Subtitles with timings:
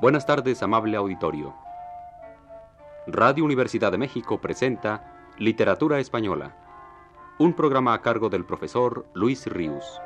[0.00, 1.54] Buenas tardes, amable auditorio.
[3.06, 6.56] Radio Universidad de México presenta Literatura Española,
[7.38, 10.00] un programa a cargo del profesor Luis Ríos.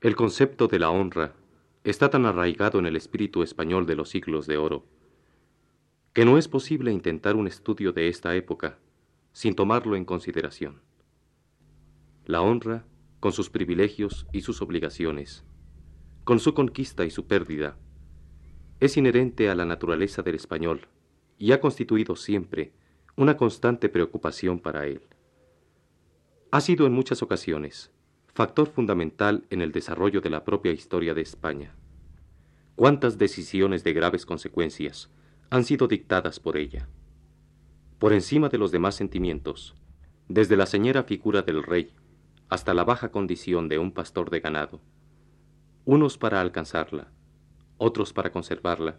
[0.00, 1.34] El concepto de la honra
[1.84, 4.84] está tan arraigado en el espíritu español de los siglos de oro,
[6.12, 8.78] que no es posible intentar un estudio de esta época
[9.32, 10.82] sin tomarlo en consideración.
[12.26, 12.84] La honra,
[13.18, 15.42] con sus privilegios y sus obligaciones,
[16.24, 17.78] con su conquista y su pérdida,
[18.78, 20.86] es inherente a la naturaleza del español
[21.38, 22.72] y ha constituido siempre
[23.16, 25.02] una constante preocupación para él.
[26.50, 27.90] Ha sido en muchas ocasiones
[28.34, 31.74] factor fundamental en el desarrollo de la propia historia de España.
[32.76, 35.10] ¿Cuántas decisiones de graves consecuencias
[35.52, 36.88] han sido dictadas por ella?
[37.98, 39.74] Por encima de los demás sentimientos,
[40.26, 41.92] desde la señera figura del rey
[42.48, 44.80] hasta la baja condición de un pastor de ganado,
[45.84, 47.12] unos para alcanzarla,
[47.76, 48.98] otros para conservarla,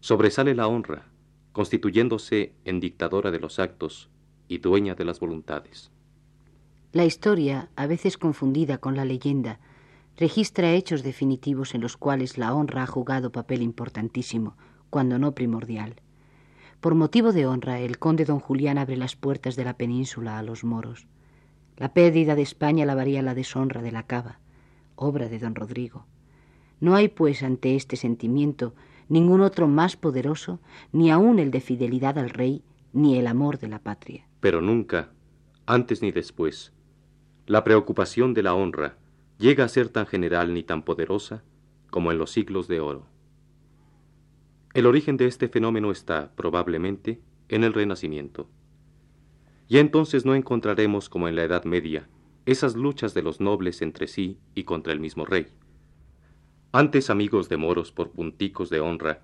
[0.00, 1.10] sobresale la honra,
[1.52, 4.08] constituyéndose en dictadora de los actos
[4.48, 5.90] y dueña de las voluntades.
[6.92, 9.60] La historia, a veces confundida con la leyenda,
[10.16, 14.56] registra hechos definitivos en los cuales la honra ha jugado papel importantísimo,
[14.90, 15.96] cuando no primordial.
[16.80, 20.42] Por motivo de honra, el conde don Julián abre las puertas de la península a
[20.42, 21.06] los moros.
[21.76, 24.38] La pérdida de España lavaría la deshonra de la cava,
[24.94, 26.06] obra de don Rodrigo.
[26.80, 28.74] No hay, pues, ante este sentimiento
[29.08, 30.60] ningún otro más poderoso,
[30.92, 34.26] ni aun el de fidelidad al rey, ni el amor de la patria.
[34.40, 35.10] Pero nunca,
[35.66, 36.72] antes ni después,
[37.46, 38.96] la preocupación de la honra
[39.38, 41.42] llega a ser tan general ni tan poderosa
[41.90, 43.06] como en los siglos de oro.
[44.76, 48.46] El origen de este fenómeno está, probablemente, en el Renacimiento.
[49.68, 52.10] Y entonces no encontraremos, como en la Edad Media,
[52.44, 55.46] esas luchas de los nobles entre sí y contra el mismo rey.
[56.72, 59.22] Antes amigos de moros por punticos de honra,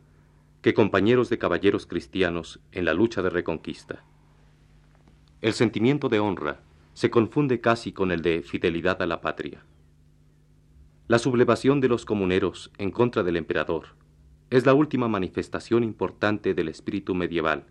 [0.62, 4.06] que compañeros de caballeros cristianos en la lucha de reconquista.
[5.42, 6.62] El sentimiento de honra
[6.94, 9.62] se confunde casi con el de fidelidad a la patria.
[11.08, 14.00] La sublevación de los comuneros en contra del emperador
[14.52, 17.64] es la última manifestación importante del espíritu medieval,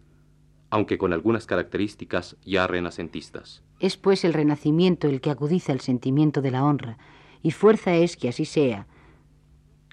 [0.72, 3.62] aunque con algunas características ya renacentistas.
[3.80, 6.97] Es pues el renacimiento el que agudiza el sentimiento de la honra,
[7.44, 8.88] y fuerza es que así sea,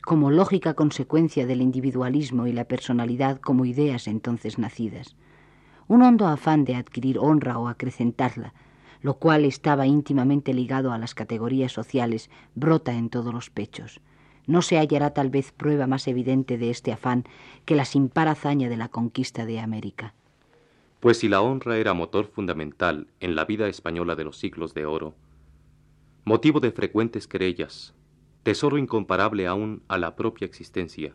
[0.02, 5.14] como lógica consecuencia del individualismo y la personalidad como ideas entonces nacidas.
[5.88, 8.54] Un hondo afán de adquirir honra o acrecentarla,
[9.02, 14.00] lo cual estaba íntimamente ligado a las categorías sociales, brota en todos los pechos.
[14.48, 17.24] No se hallará tal vez prueba más evidente de este afán
[17.66, 20.14] que la sin par hazaña de la conquista de América.
[21.00, 24.86] Pues si la honra era motor fundamental en la vida española de los siglos de
[24.86, 25.14] oro,
[26.24, 27.92] motivo de frecuentes querellas,
[28.42, 31.14] tesoro incomparable aún a la propia existencia,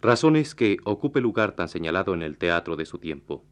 [0.00, 3.44] razones que ocupe lugar tan señalado en el teatro de su tiempo.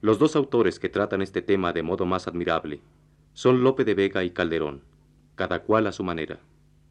[0.00, 2.82] Los dos autores que tratan este tema de modo más admirable
[3.32, 4.82] son Lope de Vega y Calderón,
[5.36, 6.38] cada cual a su manera.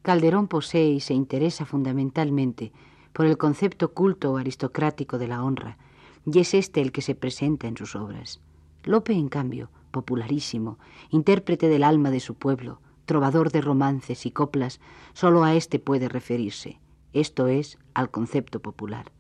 [0.09, 2.71] Calderón posee y se interesa fundamentalmente
[3.13, 5.77] por el concepto culto o aristocrático de la honra,
[6.25, 8.41] y es este el que se presenta en sus obras.
[8.85, 10.79] Lope, en cambio, popularísimo,
[11.11, 14.79] intérprete del alma de su pueblo, trovador de romances y coplas,
[15.13, 16.79] solo a éste puede referirse,
[17.13, 19.11] esto es, al concepto popular.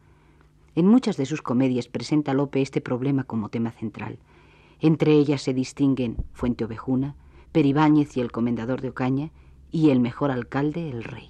[0.73, 4.17] En muchas de sus comedias presenta Lope este problema como tema central.
[4.79, 7.15] Entre ellas se distinguen Fuente Ovejuna,
[7.51, 9.29] Peribáñez y el comendador de Ocaña,
[9.71, 11.29] y el mejor alcalde, el rey.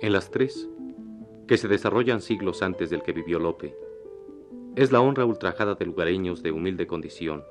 [0.00, 0.68] En las tres,
[1.48, 3.74] que se desarrollan siglos antes del que vivió Lope,
[4.76, 7.42] es la honra ultrajada de lugareños de humilde condición,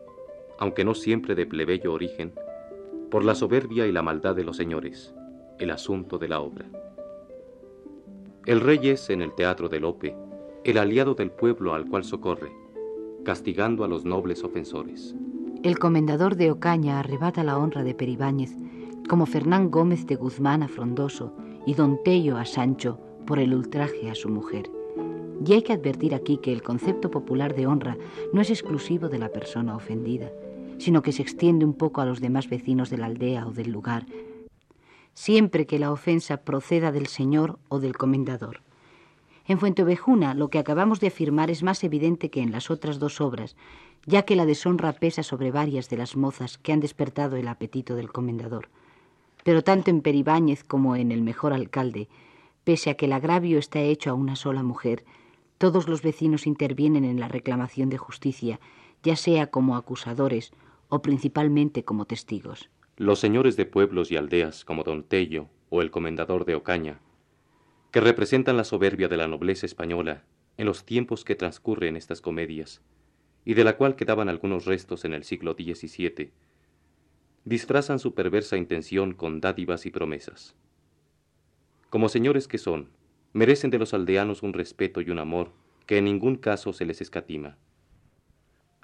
[0.60, 2.34] aunque no siempre de plebeyo origen,
[3.10, 5.14] por la soberbia y la maldad de los señores,
[5.58, 6.93] el asunto de la obra.
[8.46, 10.18] El rey es, en el teatro de Lope,
[10.66, 12.52] el aliado del pueblo al cual socorre,
[13.24, 15.16] castigando a los nobles ofensores.
[15.64, 18.52] El comendador de Ocaña arrebata la honra de Peribáñez,
[19.08, 21.34] como Fernán Gómez de Guzmán a Frondoso
[21.66, 24.70] y Don Tello a Sancho por el ultraje a su mujer.
[25.46, 27.98] Y hay que advertir aquí que el concepto popular de honra
[28.34, 30.30] no es exclusivo de la persona ofendida,
[30.80, 33.72] sino que se extiende un poco a los demás vecinos de la aldea o del
[33.72, 34.06] lugar,
[35.14, 38.62] siempre que la ofensa proceda del señor o del comendador.
[39.46, 43.20] En Fuentovejuna lo que acabamos de afirmar es más evidente que en las otras dos
[43.20, 43.56] obras,
[44.06, 47.96] ya que la deshonra pesa sobre varias de las mozas que han despertado el apetito
[47.96, 48.70] del comendador.
[49.44, 52.08] Pero tanto en Peribáñez como en el mejor alcalde,
[52.64, 55.04] pese a que el agravio está hecho a una sola mujer,
[55.58, 58.60] todos los vecinos intervienen en la reclamación de justicia,
[59.04, 60.54] ya sea como acusadores
[60.90, 62.70] o principalmente como testigos.
[62.98, 67.00] Los señores de pueblos y aldeas como Don Tello o el comendador de Ocaña,
[67.90, 70.26] que representan la soberbia de la nobleza española
[70.58, 72.84] en los tiempos que transcurren estas comedias,
[73.46, 76.30] y de la cual quedaban algunos restos en el siglo XVII,
[77.46, 80.56] disfrazan su perversa intención con dádivas y promesas.
[81.90, 82.90] Como señores que son,
[83.34, 85.52] merecen de los aldeanos un respeto y un amor
[85.88, 87.58] que en ningún caso se les escatima.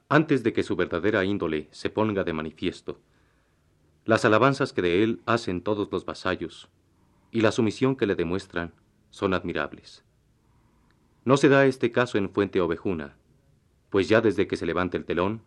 [0.09, 2.99] Antes de que su verdadera índole se ponga de manifiesto,
[4.09, 6.67] las alabanzas que de él hacen todos los vasallos
[7.29, 8.73] y la sumisión que le demuestran
[9.11, 10.03] son admirables.
[11.25, 13.17] No se da este caso en Fuente Ovejuna,
[13.91, 15.43] pues ya desde que se levanta el telón,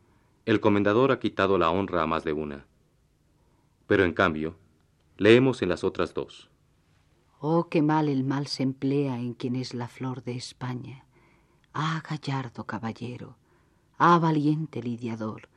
[0.47, 2.64] el comendador ha quitado la honra a más de una.
[3.88, 4.55] Pero en cambio,
[5.17, 6.49] leemos en las otras dos.
[7.41, 11.05] Oh, qué mal el mal se emplea en quien es la flor de España.
[11.75, 13.37] Ah, gallardo caballero,
[13.99, 15.49] ah, valiente lidiador,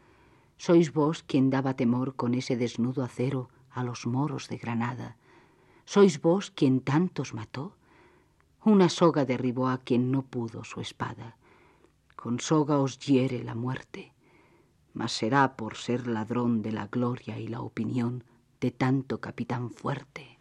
[0.57, 5.18] sois vos quien daba temor con ese desnudo acero a los moros de Granada.
[5.86, 7.75] Sois vos quien tantos mató.
[8.63, 11.38] Una soga derribó a quien no pudo su espada
[12.25, 14.12] con soga os hiere la muerte,
[14.96, 18.24] mas será por ser ladrón de la gloria y la opinión
[18.60, 20.40] de tanto capitán fuerte.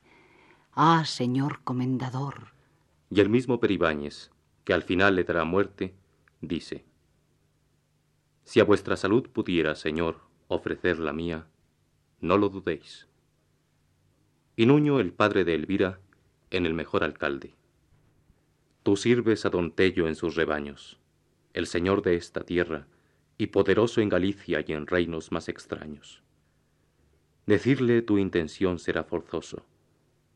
[0.72, 2.54] Ah, señor comendador.
[3.10, 4.30] Y el mismo Peribáñez,
[4.64, 5.94] que al final le dará muerte,
[6.40, 6.86] dice,
[8.44, 11.46] Si a vuestra salud pudiera, señor, ofrecer la mía,
[12.20, 13.08] no lo dudéis.
[14.56, 15.98] Y Nuño, el padre de Elvira,
[16.50, 17.54] en el mejor alcalde.
[18.82, 20.98] Tú sirves a don Tello en sus rebaños
[21.54, 22.88] el señor de esta tierra,
[23.38, 26.22] y poderoso en Galicia y en reinos más extraños.
[27.46, 29.64] Decirle tu intención será forzoso,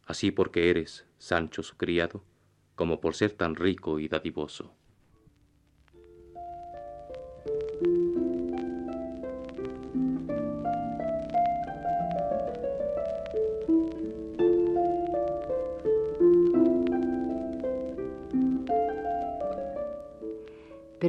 [0.06, 2.22] así porque eres, Sancho su criado,
[2.76, 4.72] como por ser tan rico y dadivoso.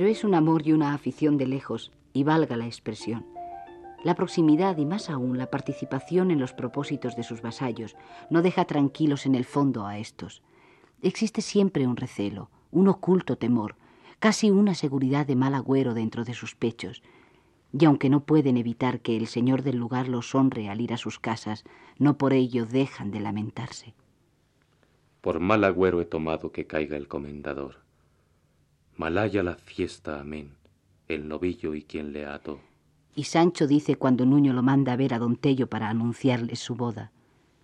[0.10, 3.26] Es un amor y una afición de lejos, y valga la expresión.
[4.04, 7.96] La proximidad y más aún la participación en los propósitos de sus vasallos
[8.30, 10.42] no deja tranquilos en el fondo a estos.
[11.02, 13.76] Existe siempre un recelo, un oculto temor,
[14.20, 17.04] casi una seguridad de mal agüero dentro de sus pechos,
[17.78, 20.98] y aunque no pueden evitar que el señor del lugar los honre al ir a
[20.98, 21.64] sus casas,
[21.98, 23.94] no por ello dejan de lamentarse.
[25.22, 27.89] Por mal agüero he tomado que caiga el comendador
[29.00, 30.58] Malaya la fiesta, amén,
[31.08, 32.60] el novillo y quien le ató.
[33.16, 36.76] Y Sancho dice cuando Nuño lo manda a ver a don Tello para anunciarle su
[36.76, 37.14] boda.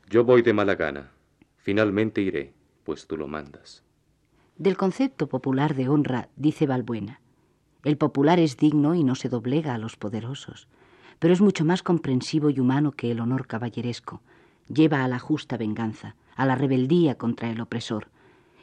[0.09, 1.11] Yo voy de mala gana.
[1.57, 2.53] Finalmente iré,
[2.85, 3.83] pues tú lo mandas.
[4.55, 7.19] Del concepto popular de honra dice Balbuena.
[7.83, 10.69] El popular es digno y no se doblega a los poderosos,
[11.19, 14.21] pero es mucho más comprensivo y humano que el honor caballeresco.
[14.73, 18.07] Lleva a la justa venganza, a la rebeldía contra el opresor,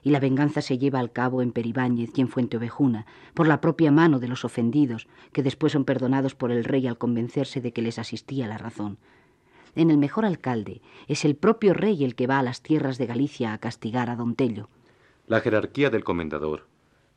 [0.03, 3.61] y la venganza se lleva al cabo en Peribáñez y en Fuente Ovejuna, por la
[3.61, 7.73] propia mano de los ofendidos, que después son perdonados por el rey al convencerse de
[7.73, 8.99] que les asistía la razón.
[9.75, 13.07] En el mejor alcalde es el propio rey el que va a las tierras de
[13.07, 14.69] Galicia a castigar a don Tello.
[15.27, 16.67] La jerarquía del comendador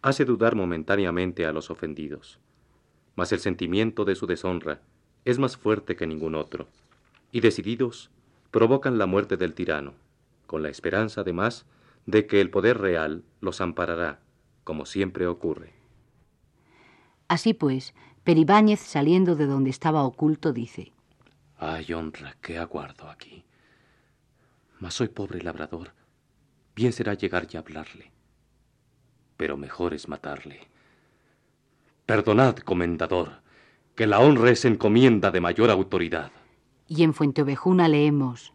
[0.02, 2.40] hace dudar momentáneamente a los ofendidos,
[3.16, 4.82] mas el sentimiento de su deshonra
[5.26, 6.68] es más fuerte que ningún otro,
[7.32, 8.12] y decididos
[8.52, 9.96] provocan la muerte del tirano,
[10.46, 11.66] con la esperanza además
[12.06, 14.20] de que el poder real los amparará,
[14.64, 15.74] como siempre ocurre.
[17.28, 17.94] Así pues,
[18.24, 20.92] Peribáñez, saliendo de donde estaba oculto, dice,
[21.58, 23.44] Ay, honra, qué aguardo aquí.
[24.80, 25.94] Mas soy pobre labrador.
[26.76, 28.12] Bien será llegar y hablarle.
[29.38, 30.68] Pero mejor es matarle.
[32.06, 33.42] Perdonad, comendador,
[33.96, 36.32] que la honra es encomienda de mayor autoridad.
[36.88, 38.54] Y en Fuenteovejuna leemos.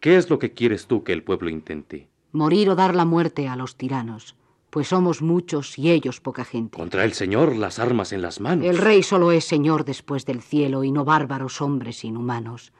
[0.00, 2.08] ¿Qué es lo que quieres tú que el pueblo intente?
[2.34, 4.34] Morir o dar la muerte a los tiranos,
[4.70, 6.76] pues somos muchos y ellos poca gente.
[6.76, 8.66] Contra el Señor las armas en las manos.
[8.66, 12.72] El rey solo es Señor después del cielo y no bárbaros hombres inhumanos.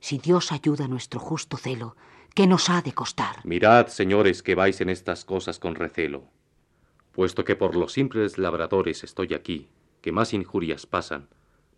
[0.00, 1.96] Si Dios ayuda nuestro justo celo,
[2.34, 3.36] ¿qué nos ha de costar?
[3.44, 6.24] Mirad, señores, que vais en estas cosas con recelo.
[7.12, 9.68] Puesto que por los simples labradores estoy aquí,
[10.00, 11.28] que más injurias pasan,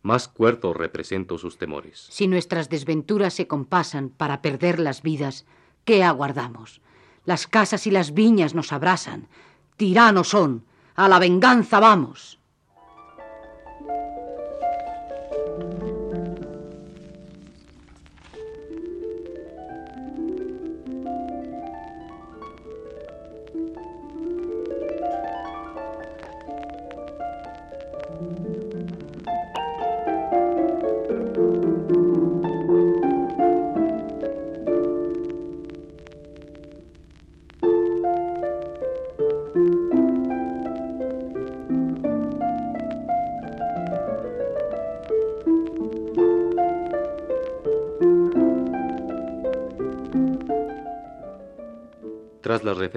[0.02, 2.06] más cuerdo represento sus temores.
[2.10, 5.44] Si nuestras desventuras se compasan para perder las vidas,
[5.84, 6.80] ¿qué aguardamos?
[7.24, 9.28] Las casas y las viñas nos abrasan.
[9.76, 10.64] Tiranos son.
[10.96, 12.39] A la venganza vamos.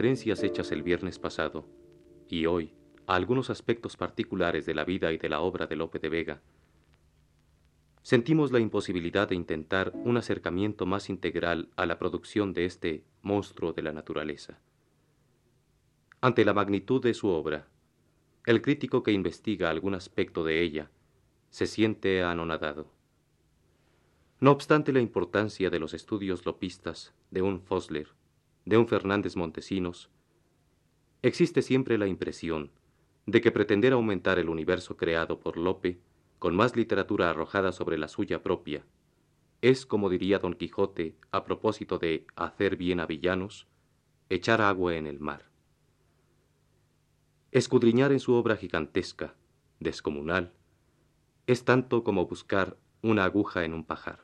[0.04, 1.66] Hechas el viernes pasado
[2.28, 2.74] y hoy
[3.08, 6.42] a algunos aspectos particulares de la vida y de la obra de Lope de Vega,
[8.02, 13.72] sentimos la imposibilidad de intentar un acercamiento más integral a la producción de este monstruo
[13.72, 14.60] de la naturaleza.
[16.20, 17.68] Ante la magnitud de su obra,
[18.46, 20.92] el crítico que investiga algún aspecto de ella
[21.50, 22.88] se siente anonadado.
[24.42, 28.10] No obstante la importancia de los estudios lopistas de un Fosler,
[28.66, 30.10] de un Fernández Montesinos,
[31.22, 32.72] existe siempre la impresión
[33.26, 36.00] de que pretender aumentar el universo creado por Lope
[36.40, 38.86] con más literatura arrojada sobre la suya propia
[39.64, 43.66] es, como diría Don Quijote a propósito de hacer bien a villanos,
[44.28, 45.50] echar agua en el mar.
[47.52, 49.36] Escudriñar en su obra gigantesca,
[49.80, 50.52] descomunal,
[51.48, 54.20] es tanto como buscar una aguja en un pajar.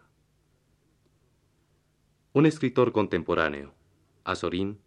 [2.33, 3.73] Un escritor contemporáneo,
[4.31, 4.79] Azorín,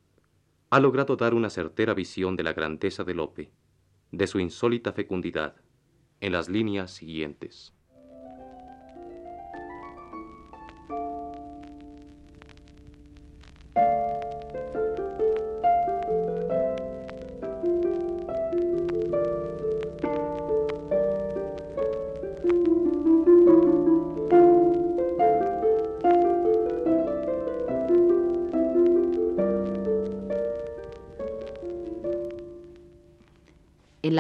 [0.71, 3.51] ha logrado dar una certera visión de la grandeza de Lope,
[4.11, 5.57] de su insólita fecundidad,
[6.21, 7.75] en las líneas siguientes.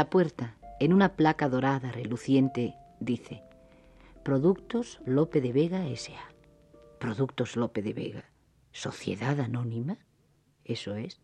[0.02, 3.44] La puerta, en una placa dorada reluciente, dice,
[4.24, 6.34] Productos Lope de Vega S.A.
[6.98, 8.24] Productos Lope de Vega.
[8.72, 9.98] Sociedad Anónima.
[10.64, 11.20] Eso es.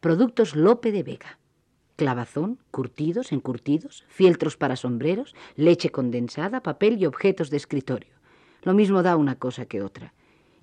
[0.00, 1.38] Productos Lope de Vega.
[1.94, 8.16] Clavazón, curtidos, encurtidos, fieltros para sombreros, leche condensada, papel y objetos de escritorio.
[8.62, 10.14] Lo mismo da una cosa que otra.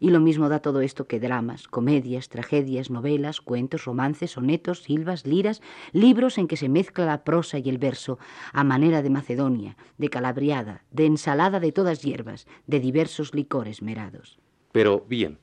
[0.03, 5.25] Y lo mismo da todo esto que dramas, comedias, tragedias, novelas, cuentos, romances, sonetos, silvas,
[5.25, 5.61] liras,
[5.93, 8.19] libros en que se mezcla la prosa y el verso,
[8.51, 14.39] a manera de Macedonia, de calabriada, de ensalada de todas hierbas, de diversos licores merados.
[14.73, 15.37] Pero bien,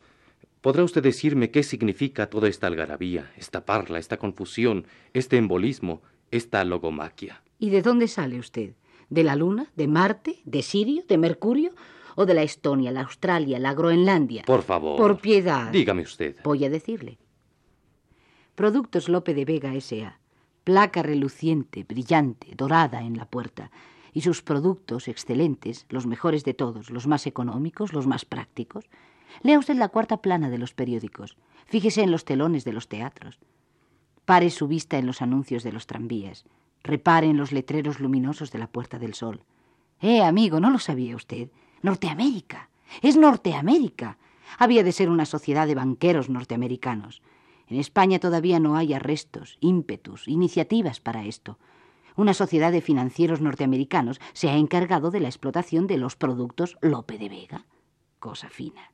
[0.60, 6.62] ¿podrá usted decirme qué significa toda esta algarabía, esta parla, esta confusión, este embolismo, esta
[6.64, 7.40] logomaquia?
[7.58, 8.74] ¿Y de dónde sale usted?
[9.08, 9.72] ¿De la Luna?
[9.74, 10.40] ¿De Marte?
[10.44, 11.02] ¿De Sirio?
[11.08, 11.72] ¿De Mercurio?
[12.16, 14.44] O de la Estonia, la Australia, la Groenlandia.
[14.44, 14.96] Por favor.
[14.96, 15.70] Por piedad.
[15.70, 16.36] Dígame usted.
[16.44, 17.18] Voy a decirle.
[18.54, 20.18] Productos Lope de Vega S.A.
[20.64, 23.70] Placa reluciente, brillante, dorada en la puerta.
[24.12, 28.84] Y sus productos excelentes, los mejores de todos, los más económicos, los más prácticos.
[29.42, 31.36] Lea usted la cuarta plana de los periódicos.
[31.66, 33.38] Fíjese en los telones de los teatros.
[34.24, 36.44] Pare su vista en los anuncios de los tranvías.
[36.82, 39.42] Repare en los letreros luminosos de la Puerta del Sol.
[40.00, 41.50] Eh, amigo, ¿no lo sabía usted?
[41.82, 42.68] Norteamérica.
[43.02, 44.18] Es Norteamérica.
[44.58, 47.22] Había de ser una sociedad de banqueros norteamericanos.
[47.68, 51.58] En España todavía no hay arrestos, ímpetus, iniciativas para esto.
[52.16, 57.16] Una sociedad de financieros norteamericanos se ha encargado de la explotación de los productos Lope
[57.16, 57.66] de Vega.
[58.18, 58.92] Cosa fina.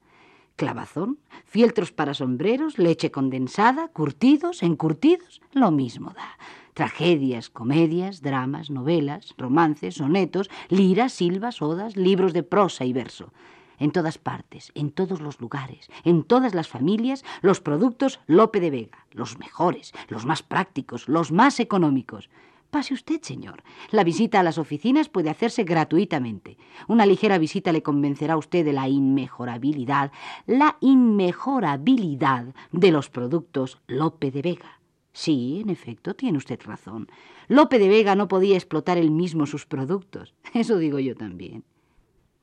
[0.55, 6.38] Clavazón, fieltros para sombreros, leche condensada, curtidos, encurtidos, lo mismo da
[6.76, 13.33] tragedias, comedias, dramas, novelas, romances, sonetos, liras, silvas, odas, libros de prosa y verso.
[13.78, 18.71] En todas partes, en todos los lugares, en todas las familias, los productos Lope de
[18.71, 22.28] Vega, los mejores, los más prácticos, los más económicos.
[22.71, 23.62] Pase usted, señor.
[23.90, 26.59] La visita a las oficinas puede hacerse gratuitamente.
[26.88, 30.12] Una ligera visita le convencerá a usted de la inmejorabilidad,
[30.47, 34.76] la inmejorabilidad de los productos Lope de Vega.
[35.16, 37.08] Sí, en efecto, tiene usted razón.
[37.49, 40.35] Lope de Vega no podía explotar él mismo sus productos.
[40.52, 41.64] Eso digo yo también.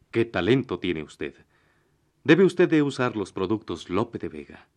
[0.09, 1.35] ¿Qué talento tiene usted?
[2.23, 4.67] Debe usted de usar los productos Lope de Vega.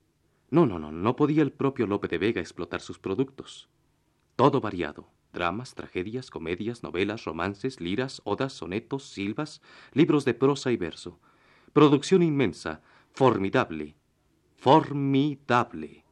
[0.51, 3.71] No, no, no, no podía el propio Lope de Vega explotar sus productos.
[4.37, 5.09] Todo variado.
[5.33, 9.63] Dramas, tragedias, comedias, novelas, romances, liras, odas, sonetos, silvas,
[9.95, 11.19] libros de prosa y verso.
[11.73, 12.83] Producción inmensa,
[13.15, 13.97] formidable,
[14.55, 16.05] formidable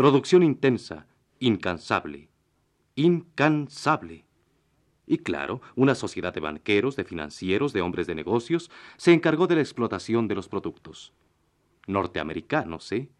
[0.00, 1.06] Producción intensa,
[1.40, 2.28] incansable.
[2.94, 4.24] Incansable.
[5.06, 9.56] Y claro, una sociedad de banqueros, de financieros, de hombres de negocios, se encargó de
[9.56, 11.12] la explotación de los productos.
[11.88, 13.10] Norteamericanos, ¿eh?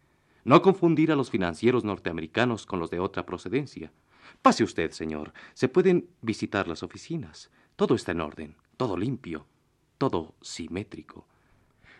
[0.45, 3.91] No confundir a los financieros norteamericanos con los de otra procedencia.
[4.41, 5.33] Pase usted, señor.
[5.53, 7.51] Se pueden visitar las oficinas.
[7.75, 9.45] Todo está en orden, todo limpio,
[9.97, 11.27] todo simétrico.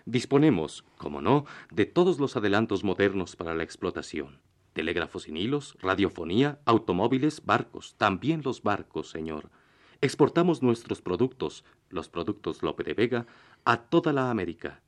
[0.06, 4.40] Disponemos, como no, de todos los adelantos modernos para la explotación.
[4.74, 9.50] Telégrafos sin hilos, radiofonía, automóviles, barcos, también los barcos, señor.
[10.00, 13.28] Exportamos nuestros productos, los productos Lope de Vega,
[13.66, 14.82] a toda la América.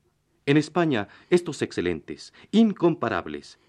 [0.46, 3.60] En España, estos excelentes, incomparables,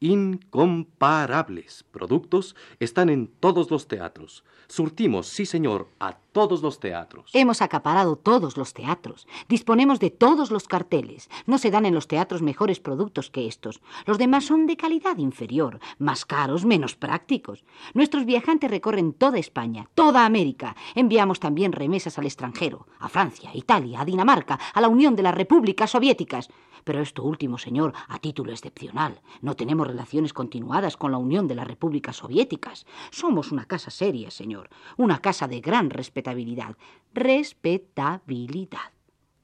[0.00, 4.44] incomparables productos están en todos los teatros.
[4.66, 7.30] Surtimos, sí señor, a todos los teatros.
[7.32, 9.26] Hemos acaparado todos los teatros.
[9.48, 11.28] Disponemos de todos los carteles.
[11.46, 13.80] No se dan en los teatros mejores productos que estos.
[14.06, 17.64] Los demás son de calidad inferior, más caros, menos prácticos.
[17.92, 20.76] Nuestros viajantes recorren toda España, toda América.
[20.94, 25.22] Enviamos también remesas al extranjero, a Francia, a Italia, a Dinamarca, a la Unión de
[25.22, 26.48] las Repúblicas Soviéticas.
[26.84, 29.20] Pero esto último, señor, a título excepcional.
[29.40, 32.86] No tenemos relaciones continuadas con la Unión de las Repúblicas Soviéticas.
[33.10, 36.76] Somos una casa seria, señor, una casa de gran respetabilidad.
[37.14, 38.92] Respetabilidad.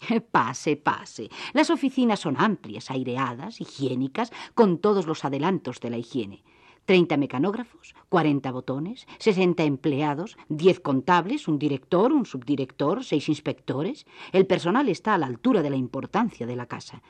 [0.31, 1.31] Pase, pase.
[1.53, 6.43] Las oficinas son amplias, aireadas, higiénicas, con todos los adelantos de la higiene.
[6.87, 14.07] Treinta mecanógrafos, cuarenta botones, sesenta empleados, diez contables, un director, un subdirector, seis inspectores.
[14.33, 17.03] El personal está a la altura de la importancia de la casa.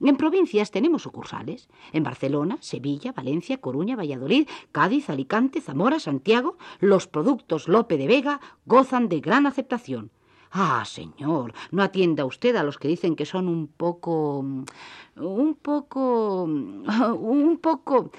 [0.00, 1.68] En provincias tenemos sucursales.
[1.92, 8.40] En Barcelona, Sevilla, Valencia, Coruña, Valladolid, Cádiz, Alicante, Zamora, Santiago, los productos Lope de Vega
[8.66, 10.10] gozan de gran aceptación.
[10.50, 14.38] Ah, señor, no atienda usted a los que dicen que son un poco.
[15.16, 16.44] un poco.
[16.44, 18.10] un poco.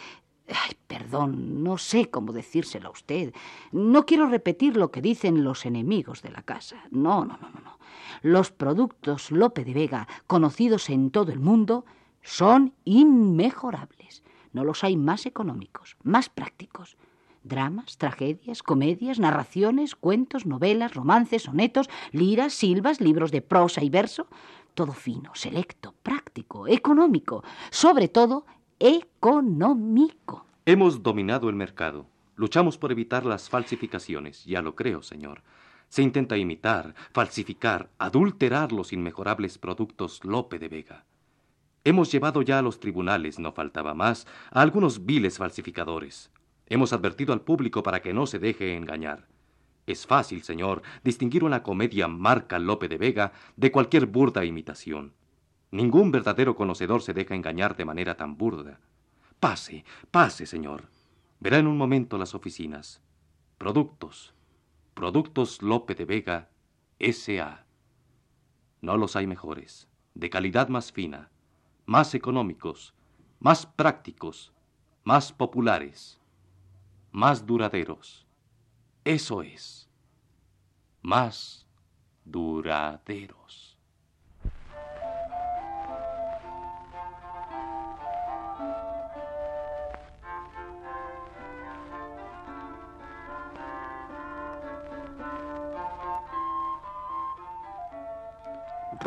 [0.47, 3.33] Ay, perdón, no sé cómo decírselo a usted.
[3.71, 6.77] No quiero repetir lo que dicen los enemigos de la casa.
[6.89, 7.77] No, no, no, no.
[8.21, 11.85] Los productos Lope de Vega, conocidos en todo el mundo,
[12.23, 14.23] son inmejorables.
[14.53, 16.97] No los hay más económicos, más prácticos.
[17.43, 24.27] Dramas, tragedias, comedias, narraciones, cuentos, novelas, romances, sonetos, liras, silvas, libros de prosa y verso.
[24.73, 27.43] Todo fino, selecto, práctico, económico.
[27.69, 28.45] Sobre todo,
[28.79, 30.45] económico.
[30.65, 32.07] Hemos dominado el mercado.
[32.35, 35.41] Luchamos por evitar las falsificaciones, ya lo creo, señor.
[35.89, 41.05] Se intenta imitar, falsificar, adulterar los inmejorables productos Lope de Vega.
[41.83, 46.29] Hemos llevado ya a los tribunales, no faltaba más, a algunos viles falsificadores.
[46.67, 49.27] Hemos advertido al público para que no se deje engañar.
[49.87, 55.13] Es fácil, señor, distinguir una comedia marca Lope de Vega de cualquier burda imitación.
[55.71, 58.79] Ningún verdadero conocedor se deja engañar de manera tan burda.
[59.39, 60.89] Pase, pase, señor.
[61.39, 63.01] Verá en un momento las oficinas.
[63.57, 64.33] Productos.
[64.93, 66.49] Productos Lope de Vega,
[66.99, 67.65] S.A.
[68.81, 71.29] No los hay mejores, de calidad más fina,
[71.85, 72.93] más económicos,
[73.39, 74.53] más prácticos,
[75.03, 76.19] más populares,
[77.11, 78.25] más duraderos.
[79.03, 79.89] Eso es,
[81.01, 81.67] más
[82.25, 83.66] duraderos.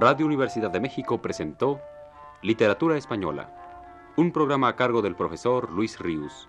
[0.01, 1.79] Radio Universidad de México presentó
[2.41, 3.55] Literatura Española,
[4.17, 6.49] un programa a cargo del profesor Luis Ríos.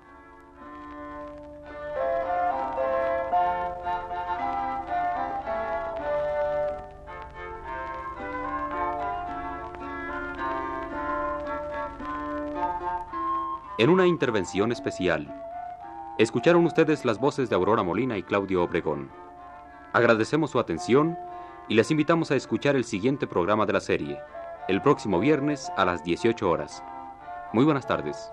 [13.77, 15.27] En una intervención especial,
[16.17, 19.11] escucharon ustedes las voces de Aurora Molina y Claudio Obregón.
[19.91, 21.17] Agradecemos su atención
[21.67, 24.19] y les invitamos a escuchar el siguiente programa de la serie,
[24.67, 26.83] el próximo viernes a las 18 horas.
[27.53, 28.31] Muy buenas tardes.